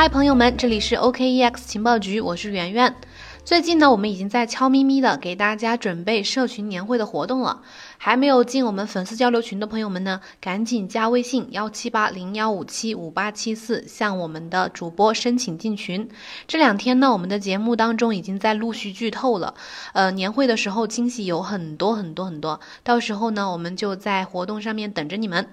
[0.00, 2.96] 嗨，朋友们，这里是 OKEX 情报局，我是圆圆。
[3.44, 7.60] 最近呢，我们已经在悄咪咪的给大家准备社群年会的活动了。
[7.98, 16.08] 还没有进我们粉丝交流群的朋友们呢，赶紧加微信幺七八零幺五七五八七四，向我们的主播申请进群。
[16.48, 19.52] 这两天呢，我们的节目当中已经在陆续剧透了。
[19.92, 25.46] 呃，年会的时候惊喜有很多很多很多，到时候呢，我们就在活动上面等着你们。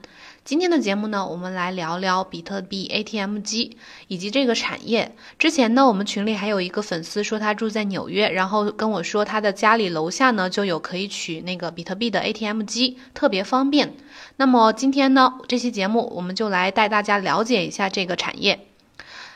[0.48, 3.76] 今天的节目呢，我们来聊聊比特币 ATM 机
[4.08, 5.14] 以及这个产业。
[5.38, 13.94] 之前呢，我们群里还有一个粉丝说他住在纽约，然后跟我说他的家里楼下呢就有可以取那个比特币的 ATM 机，特别方便。
[14.38, 18.67] 那么今天呢，这期节目我们就来带大家了解一下这个产业。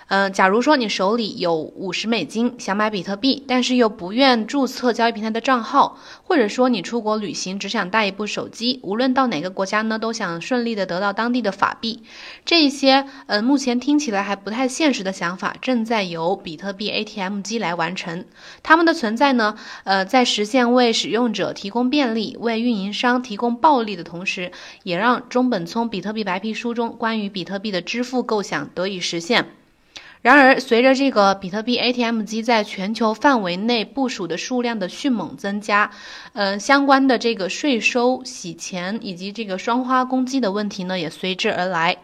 [0.08, 12.04] 嗯，假如说你手里有五十美金，想买比特币，但是又不愿注册交易平台的账号，或者说你出国旅行只想带一部手机，无论到哪个国家呢，都想顺利的得到当地的法币，
[12.44, 18.26] 这一些呃目前听起来还不太现实的想法，正在由比特币 ATM 机来完成。
[18.64, 24.52] 它们的存在呢，呃，在实现为使用者提供便利、为运营商提供暴利的同时，
[24.84, 29.46] 也让中本聪比特币白皮书中关于比特币的支付构想得以实现。
[30.22, 35.90] 然而，随着这个比特币 ATM 机在全球范围内部署的数量的迅猛增加，
[36.34, 41.98] 呃，相关的这个税收、洗钱以及这个双花攻击的问题呢，也随之而来。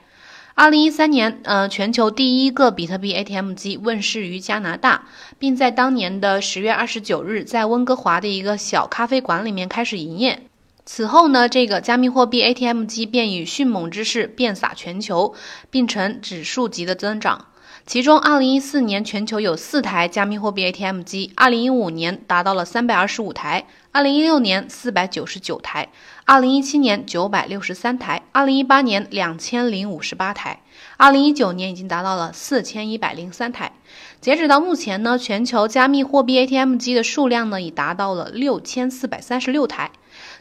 [0.55, 5.05] 二零一三年，呃，全球第一个比特币 ATM 机问世于加拿大，
[5.37, 10.41] 并在当年的十月二十九日，在温哥华的一个小咖啡馆里面开始营业。
[10.87, 15.35] 此后呢，这个加密货币 ATM 机便以迅猛之势遍洒全球，
[15.69, 17.45] 并呈指数级的增长。
[17.87, 25.87] 其中，二零一四年全球有四台加密货币 ATM 机，二零一五年达到了三百二十五台，二零一六年四百九十九台，
[26.25, 30.59] 二零一七年九百六十三台，二零一八年两千零五十八台，
[30.97, 33.71] 二零一九年已经达到了四千一百零三台。
[34.19, 39.91] 截止到目前呢，全球加密货币 ATM 机的数量呢已达到了六千四百三十六台。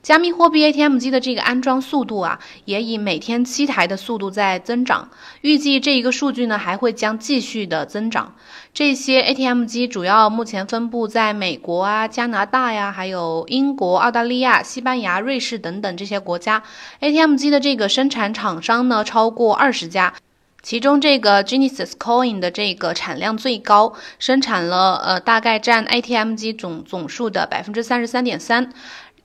[0.06, 5.10] 加密货币 ATM 机的这个安装速度啊，也以每天七台的速度在增长。
[5.40, 8.36] 预计这一个数据呢，还会将继续的增长。
[8.72, 16.62] 这些 ATM 机主要目前分布在美国啊、加拿大呀，还有英国、澳大利亚、西班牙、瑞士等等这些国家。
[17.00, 20.14] ATM 机的这个生产厂商呢，超过二十家，
[20.62, 28.72] 其中这个 Genesis Coin 的这个产量最高，生产了呃大概占 ATM 机总总数的百分之三十三点三。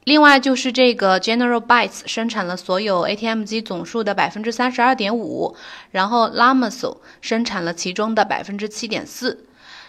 [0.04, 5.56] 另外就是这个 General Bytes 生产了所有 ATM 机总数的百分之三十二点五，
[5.92, 9.46] 然后 Lamaso 生产了其中的百分之七点四。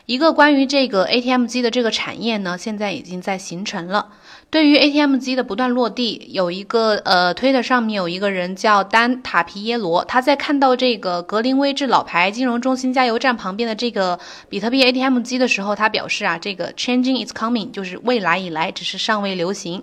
[0.07, 4.09] 一个关于这个 ATM 机的这个产业呢，现在已经在形成了。
[4.51, 14.19] 对于 ATM 机的不断落地，有一个呃推特上面有一个人叫丹塔皮耶罗，他在看到这个格林威治老牌金融中心加油站旁边的这个
[14.49, 19.83] 比特币 ATM 机的时候，他表示啊，这个 changing is coming，就是未来以来，只是尚未流行。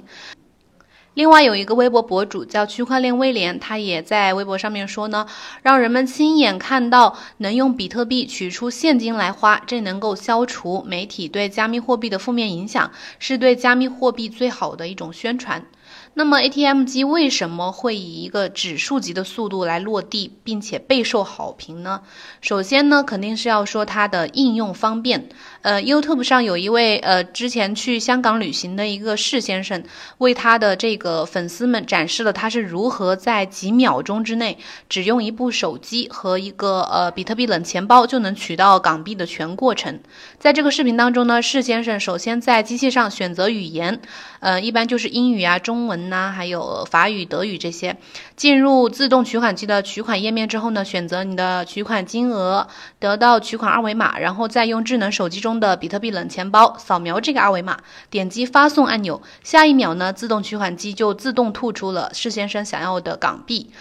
[1.15, 5.25] 另外有一个微博博主叫区块链威廉，他也在微博上面说呢，
[5.63, 15.65] 让人们亲眼看到能用比特币取出现金来花，这能够消除媒体对加密货币的负面影响，是对加密货币最好的一种宣传。
[16.13, 22.01] 那么 ATM 机为什么会以一个指数级的速度来落地，并且备受好评呢？
[22.41, 25.29] 首先呢，肯定是要说它的应用方便。
[25.61, 29.83] 呃，YouTube 上有一位呃之前去香港旅行的一个释先生，
[30.19, 39.99] 为他的这个粉丝们展示了他是如何在几秒钟之内，只用一部手机和一个呃比特币冷钱包就能取到港币的全过程。
[40.37, 43.99] 在这个视频当中呢，释先生首先在机器上选择语言，
[44.39, 47.97] 呃，一般就是英语啊、中文呐，还有法语、德语这些。
[48.37, 52.65] 进入自动取款机的取款页面之后呢，选择你的取款金额，
[52.97, 55.48] 得到取款二维码，然后再用智能手机中。
[55.49, 57.79] 中的比特币冷钱包，扫描这个二维码，
[58.11, 63.71] 点击发送按钮，下一秒呢，自动取款机就自动吐出了施先生想要的港币，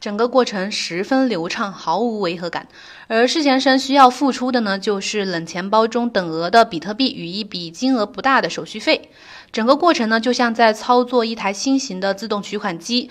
[0.00, 2.66] 整个过程十分流畅，毫无违和感。
[3.06, 9.10] 而施先生需要付出的呢，就是冷钱包中等额的比特币与一笔金额不大的手续费。
[9.52, 13.08] 整个过程呢，就像在操作一台新型的自动取款机。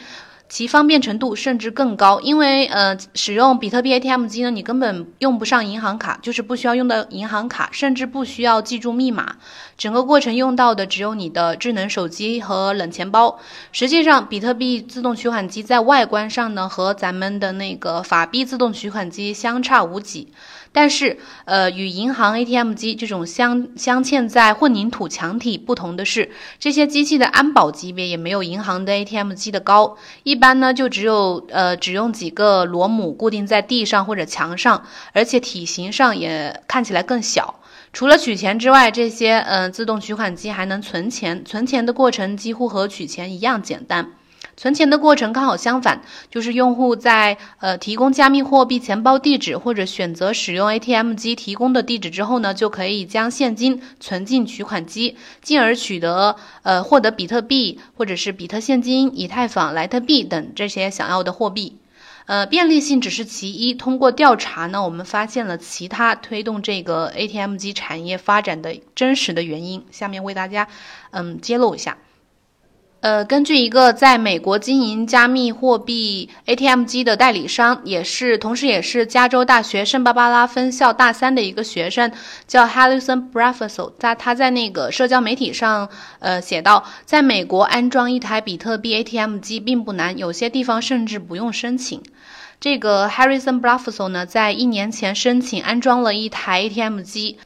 [0.49, 9.37] 其方便程度甚至更高，因为呃，使用比特币 ATM 机呢，你根本用不上银行卡，就是不需要用到银行卡，甚至不需要记住密码，
[9.77, 13.39] 整个过程用到的只有你的智能手机和冷钱包。
[13.71, 20.31] 实际上，比特币自动取款机在外观上呢，和咱们的那个法币自动取款机相差无几。
[20.73, 29.95] 但是，呃，与银行 ATM 机这种镶镶嵌在混凝土墙体不同的是，这些机器的安保级别也没有银行的 ATM 机的高。
[30.23, 34.83] 一般呢就只有呃只用几个螺母固定在地上或者墙上，
[35.13, 37.59] 而且体型上也看起来更小。
[37.93, 44.13] 除了取钱之外，这些嗯自动取款机还能存钱，存钱的过程几乎和取钱一样简单。
[44.55, 61.77] 存钱的过程刚好相反，就是用户在呃提供加密货币钱包地址或者选择使用 ATM 机提供的地址之后呢，就可以将现金存进取款机，进而取得呃获得比特币或者是比特现金、以太坊、莱特币等这些想要的货币。
[62.25, 63.73] 呃，便利性只是其一。
[63.73, 69.83] 通过调查呢，我们发现了其他推动这个 ATM 机产业发展的真实的原因。
[69.91, 70.69] 下面为大家
[71.11, 71.97] 嗯揭露一下。
[73.03, 82.09] 呃，根据一个在美国经营加密货币 ATM 机的代理商，也是同时也是加州大学圣巴巴拉分校大三的一个学生，
[82.47, 85.89] 叫 Harrison b r a f f s o 在他在那个社交媒体上，
[86.19, 92.01] 呃，写道，在美国安装一台比特币 ATM 机并不难，有些地方甚至不用申请。
[92.61, 97.38] 这个 Harrison b r a f f s o 呢，在一年前申请安装了一台 ATM 机。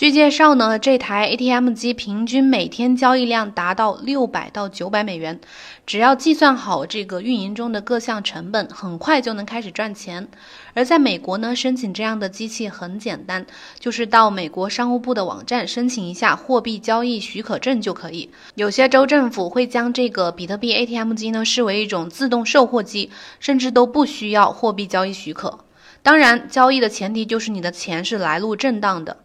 [0.00, 5.38] 据介绍呢，这台 ATM 机平均每天交易量达到六百到九百美元，
[5.84, 10.26] 只要计算好这个运营中的各项成本，很快就能开始赚钱。
[10.72, 13.44] 而在美国呢，申请这样的机器很简单，
[13.78, 18.30] 就是到美国商务部的网站申请一下货币交易许可证就可以。
[18.54, 25.58] 有些州政府会将这个比特币 ATM 机呢视为一种自动售货机，甚至都不需要货币交易许可。
[26.02, 29.18] 当然，交易的前提就是你的钱是来路正当的。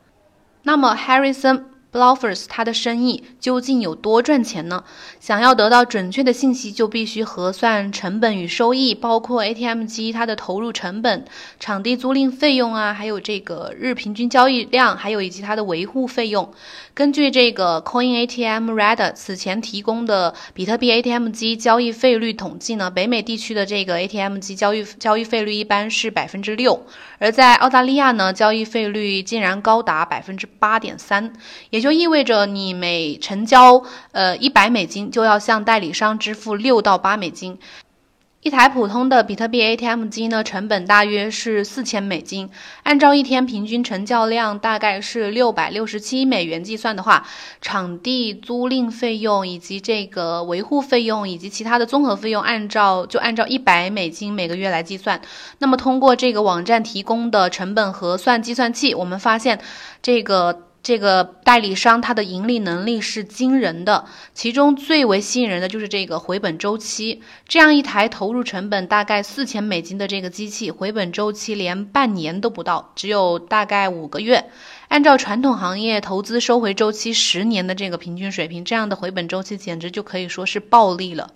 [0.65, 1.74] 那么，Harrison。
[1.95, 4.83] Bluffers，它的生意究竟有多赚钱呢？
[5.21, 11.23] 想要得到准确的信息，就必须核算成本与收益，包括 ATM 机它的投入成本、
[11.57, 16.51] 场地租赁费用啊，还有这个日平均交易量，还有以及它的维护费用。
[16.93, 26.85] 根据这个 Coin ATM Radar 此前提供的比特币 ATM 机交易费率统计呢，北美地区的这个 ATM 机交易交易费率一般是百分之六，
[27.19, 31.31] 而在澳大利亚呢，交易费率竟然高达百分之八点三，
[31.69, 31.84] 也。
[31.84, 37.59] 就就意味着你每成交呃一百美金，就要向代理商支付六到八美金。
[38.41, 42.49] 一台普通的比特币 ATM 机呢，成本大约是四千美金。
[42.81, 47.27] 按照一天平均成交量大概是六百六十七美元计算的话，
[47.61, 55.21] 场地租赁费用以及这个维护费用以及其他的综合费用，按照就按照一百美金每个月来计算。
[55.59, 59.61] 那么通过这个网站提供的成本核算计算器，我们发现
[60.01, 60.63] 这个。
[60.85, 64.05] 这个代理商它的盈利能力是惊人的，
[64.35, 67.23] 其中最为吸引人的就是这个回本周期。
[67.47, 74.51] 这样一台投入成本大概四千美金的这个机器，回本周期连半年都不到，只有大概五个月。
[74.87, 81.31] 按照传统行业投资收回周期十年的这个平均水平，这样的回本周期简直就可以说是暴利了。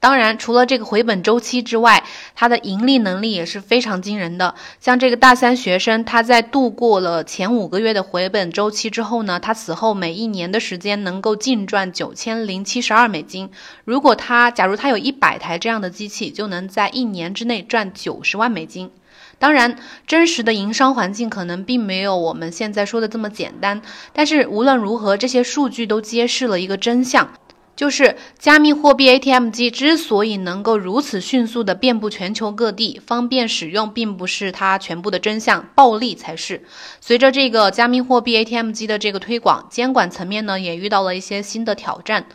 [0.00, 2.02] 当然，除了这个回本周期之外，
[2.34, 4.54] 它的盈利能力也是非常惊人的。
[4.80, 13.50] 像这个大三学生，他在度过了前五个月的回本周期之后呢，他此后每一年的时间能够净赚九千零七十二美金。
[13.84, 18.90] 如果他假如他有一百台这样的机器，就能在一年之内赚九十万美金。
[19.38, 19.76] 当然，
[20.06, 23.82] 真实的营商环境可能并没有我们现在说的这么简单。
[24.14, 27.34] 但是无论如何，这些数据都揭示了一个真相。
[27.80, 36.62] 就是加密货币 ATM 机之所以能够如此迅速的遍布全球各地，方便使用，并不是它全部的真相，暴利才是。
[37.00, 42.26] 随着这个加密货币 ATM 机的这个推广，监管层面呢也遇到了一些新的挑战。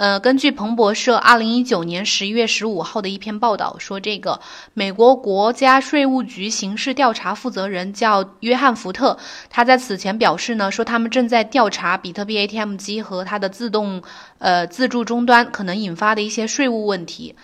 [0.00, 4.40] 呃，根据彭博社二零一九年十一月十五号的一篇报道说，这个
[4.72, 9.18] 美国国家税务局刑事调查负责人叫约翰福特，
[9.50, 14.02] 他在此前表示呢，说他们正在调查比特币 ATM 机和它的自动
[14.38, 17.34] 呃自助终端可能引发的一些税务问题。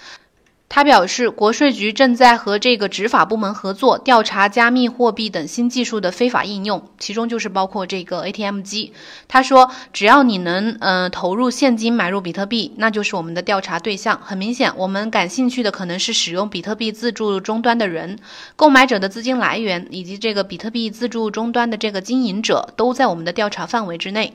[0.69, 8.93] 他表示，国税局正在和这个执法部门合作，调查加密货币等新技术的非法应用，其中就是包括这个 ATM 机。
[9.29, 14.21] 他说，只要你能呃投入现金买入比特币，那就是我们的调查对象。
[14.23, 18.19] 很明显，我们感兴趣的可能是使用比特币自助终端的人，
[18.57, 24.35] 购买者的资金来源以及这个比特币自助终端的这个经营者都在我们的调查范围之内。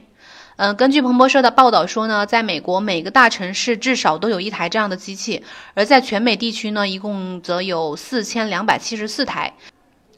[0.61, 5.41] 嗯，根据彭博社的报道说呢，在美国每个大城市至少都有一台这样的机器，
[5.73, 9.55] 而在全美地区呢，一共则有四千两百七十四台。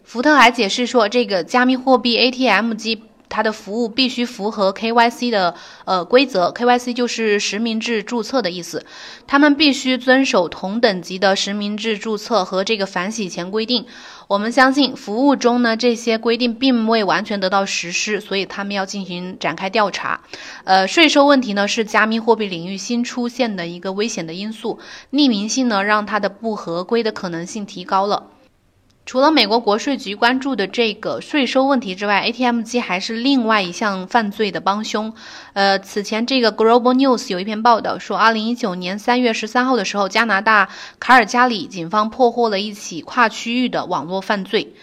[0.03, 3.03] 福特还解释说，这个加密货币 ATM 机。
[3.29, 8.85] 它的服务必须符合 KYC 的呃规则，KYC 就是实名制注册的意思。
[9.25, 13.87] 他们必须遵守同等级的实名制注册和这个反洗钱规定。
[14.27, 20.21] 我们相信服务中呢这些规定并未完全得到实施，所以他们要进行展开调查。
[20.63, 24.79] 呃，税收问题呢是加密货币领域新出现的一个危险的因素，
[25.11, 28.27] 匿名性呢让它的不合规的可能性提高了。
[29.05, 35.13] 除了美国国税局关注的这个税收问题之外，ATM 机还是另外一项犯罪的帮凶。
[35.51, 40.69] 呃，此前这个 Global News 有一篇报道说，二零一九年三月十三号的时候，加拿大
[40.99, 44.73] 卡尔加里警方破获了一起跨区域的网络犯罪。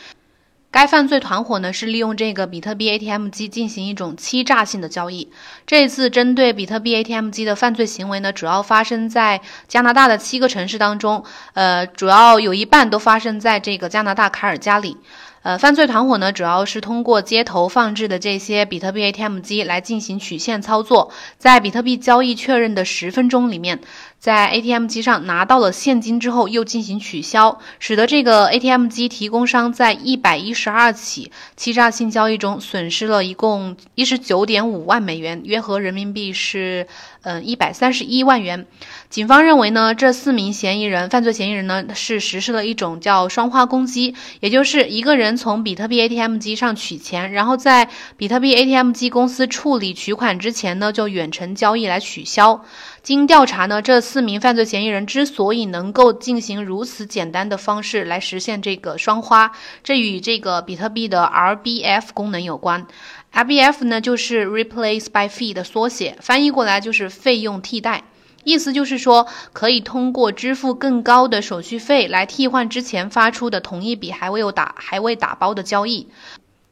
[0.72, 5.32] 该犯罪团伙呢是利用这个比特币 ATM 机进行一种欺诈性的交易。
[5.66, 11.24] 这次针对比特币 ATM 机的犯罪行为呢，主要发生在加拿大的七个城市当中，
[11.54, 14.96] 呃，主要有一半都发生在这个加拿大卡尔加里。
[15.42, 23.80] 呃，犯罪团伙呢，主要是通过街头放置的这些比特币 ATM 机来进行曲线操作，在比特币交易确认的十分钟里面，
[24.20, 36.86] 在 ATM 机上拿到了现金之后，又进行取消，使得这个 ATM 机提供商在一百一十二起欺诈性交易中损失了一共一十九点五万美元，约合人民币是
[37.22, 38.66] 嗯一百三十一万元。
[39.08, 52.66] 警方认为呢，这四名嫌疑人，犯罪嫌疑人呢，是实施了一种叫双花攻击，也就是一个人从比特币 ATM 机上取钱，然后在比特币 ATM 机公司处理取款之前呢，就远程交易来取消。
[53.02, 59.52] 经调查呢，这四名犯罪嫌疑人之所以能够进行如此简单的方式来实现这个双花，
[59.82, 62.86] 这与这个比特币的 RBF 功能有关。
[63.32, 68.04] RBF 呢，就是 Replace by Fee 的缩写，翻译过来就是费用替代。
[68.42, 76.08] 意思就是说，可以通过支付更高的手续费来替换之前发出的同一笔还未有打还未打包的交易。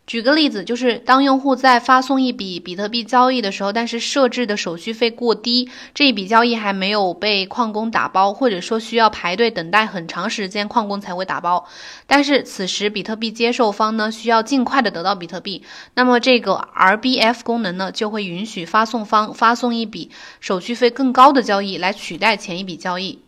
[0.09, 11.69] 举个例子，就是当用户在发送一笔比特币交易的时候，但是设置的手续费过低，这一笔交易还没有被矿工打包，或者说需要排队等待很长时间，矿工才会打包。
[12.07, 15.63] 但是此时比特币接受方呢，需要尽快的得到比特币，
[15.93, 20.11] 那么这个 RBF 功能呢，就会允许发送方发送一笔
[20.41, 23.19] 手续费更高的交易来取代前一笔交易。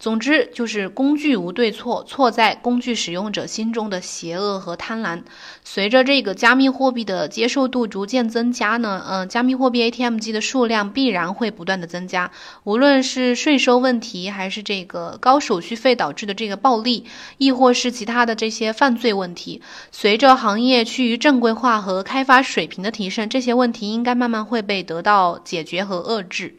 [0.00, 5.22] 总之就是工具无对错，错在工具使用者心中的邪恶和贪婪。
[5.62, 12.30] 随着这个加密货币的接受度逐渐增加呢，嗯，加密货币 ATM 机的数量必然会不断的增加。
[12.64, 17.04] 无论是税收问题，还是这个高手续费导致的这个暴利，
[17.36, 19.60] 亦或是其他的这些犯罪问题，
[19.92, 26.56] 随着行业趋于正规化和开发水平的提升，这些问题应该慢慢会被得到解决和遏制。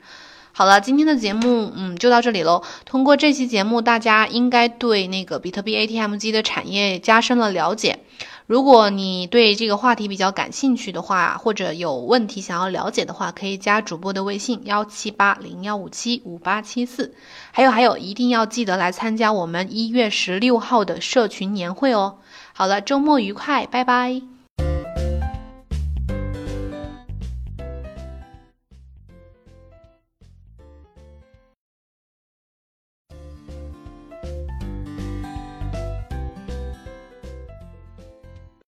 [0.53, 2.63] 好了，今天的节目，嗯，就到这里喽。
[2.85, 7.99] 通过这期节目，大家应该对那个比特币 ATM 机的产业加深了了解。
[8.47, 17.15] 如果你对这个话题比较感兴趣的话，或者有问题想要了解的话，可以加主播的微信幺七八零幺五七五八七四。
[17.51, 22.17] 还有还有，一定要记得来参加我们一月十六号的社群年会哦。
[22.51, 24.40] 好了，周末愉快，拜拜。